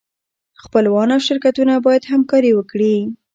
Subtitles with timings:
[0.63, 2.95] خپلوان او شرکتونه باید همکاري وکړي.